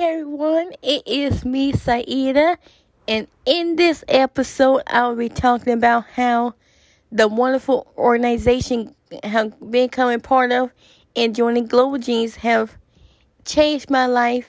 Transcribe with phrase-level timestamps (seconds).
[0.00, 0.72] everyone.
[0.82, 2.56] It is me, Saida,
[3.06, 6.54] and in this episode, I'll be talking about how
[7.12, 10.70] the wonderful organization have becoming part of
[11.14, 12.78] and joining Global Genes have
[13.44, 14.48] changed my life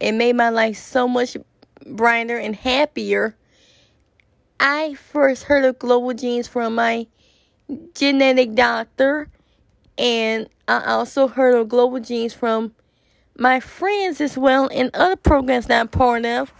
[0.00, 1.36] and made my life so much
[1.84, 3.36] brighter and happier.
[4.60, 7.08] I first heard of Global Genes from my
[7.96, 9.28] genetic doctor,
[9.98, 12.72] and I also heard of Global Genes from
[13.36, 16.52] my friends as well and other programs that I'm part of.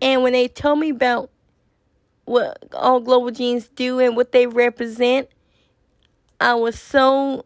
[0.00, 1.30] And when they told me about
[2.24, 5.28] what all Global Genes do and what they represent,
[6.40, 7.44] I was so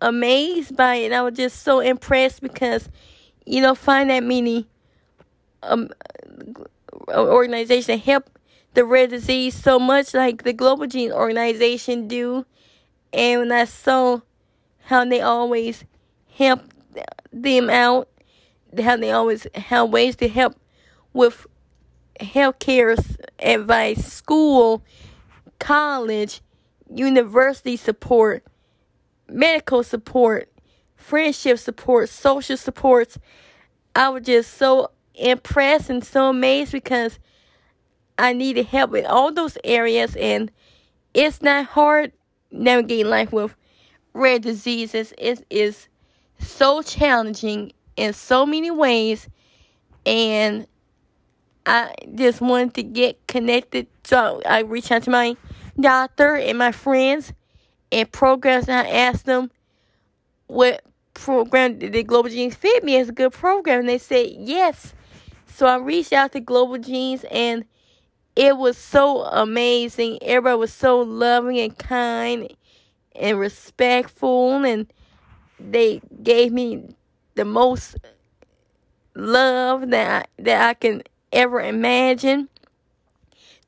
[0.00, 1.12] amazed by it.
[1.12, 2.88] I was just so impressed because,
[3.46, 4.68] you know, find that many
[5.62, 5.88] um,
[7.08, 8.30] organization help
[8.74, 12.44] the rare disease so much like the Global Gene organization do.
[13.12, 14.20] And when I saw
[14.86, 15.84] how they always
[16.36, 16.73] help
[17.32, 18.08] them out,
[18.82, 20.56] how they always have ways to help
[21.12, 21.46] with
[22.20, 22.98] healthcare
[23.38, 24.82] advice, school,
[25.58, 26.40] college,
[26.90, 28.44] university support,
[29.28, 30.50] medical support,
[30.96, 33.18] friendship support, social supports.
[33.96, 37.18] I was just so impressed and so amazed because
[38.18, 40.50] I needed help in all those areas and
[41.14, 42.12] it's not hard
[42.50, 43.54] navigating life with
[44.12, 45.12] rare diseases.
[45.18, 45.88] It is
[46.38, 49.28] so challenging in so many ways
[50.06, 50.66] and
[51.66, 55.36] I just wanted to get connected so I reached out to my
[55.80, 57.32] doctor and my friends
[57.90, 59.50] and programs and I asked them
[60.46, 64.94] what program did Global Genes fit me as a good program and they said yes.
[65.46, 67.64] So I reached out to Global Genes and
[68.36, 70.18] it was so amazing.
[70.22, 72.54] Everybody was so loving and kind
[73.14, 74.92] and respectful and
[75.72, 76.94] they gave me
[77.34, 77.96] the most
[79.14, 81.02] love that I, that I can
[81.32, 82.48] ever imagine.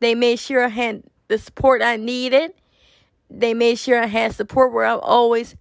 [0.00, 2.52] They made sure I had the support I needed.
[3.30, 5.56] They made sure I had support where I'm always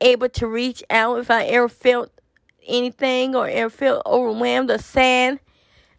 [0.00, 2.10] able to reach out if I ever felt
[2.66, 5.40] anything or ever felt overwhelmed or sad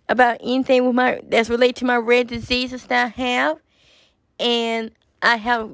[0.08, 3.60] about anything with my that's related to my rare diseases that I have.
[4.40, 5.72] And I have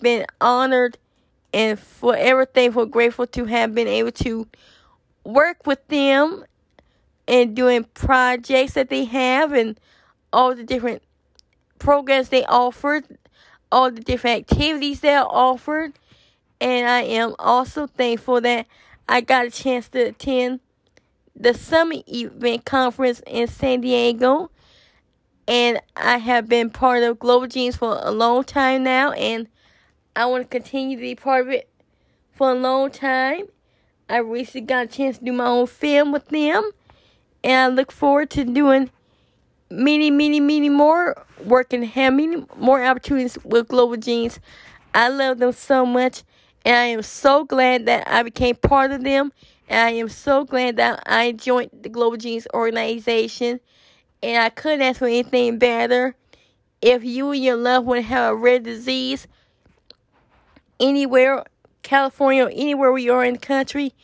[0.00, 0.98] been honored
[1.52, 4.46] and forever thankful, grateful to have been able to
[5.24, 6.44] work with them
[7.26, 9.78] and doing projects that they have and
[10.32, 11.02] all the different
[11.78, 13.02] programs they offer,
[13.70, 15.92] all the different activities they offered.
[16.60, 18.66] And I am also thankful that
[19.08, 20.60] I got a chance to attend
[21.34, 24.50] the Summit Event Conference in San Diego.
[25.48, 29.12] And I have been part of Global Genes for a long time now.
[29.12, 29.48] And
[30.16, 31.68] I want to continue to be part of it
[32.32, 33.46] for a long time.
[34.08, 36.70] I recently got a chance to do my own film with them.
[37.44, 38.90] And I look forward to doing
[39.70, 44.40] many, many, many more work and have many more opportunities with Global Genes.
[44.92, 46.24] I love them so much.
[46.64, 49.32] And I am so glad that I became part of them.
[49.68, 53.60] And I am so glad that I joined the Global Genes organization.
[54.22, 56.16] And I couldn't ask for anything better.
[56.82, 59.28] If you and your loved one have a rare disease,
[60.80, 61.44] anywhere,
[61.82, 63.94] California, or anywhere we are in the country,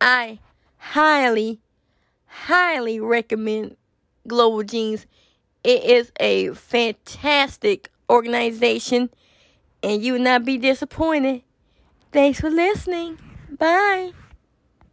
[0.00, 0.38] I
[0.78, 1.60] highly,
[2.26, 3.76] highly recommend
[4.26, 5.06] Global Genes.
[5.62, 9.10] It is a fantastic organization,
[9.82, 11.42] and you will not be disappointed.
[12.12, 13.18] Thanks for listening.
[13.58, 14.12] Bye.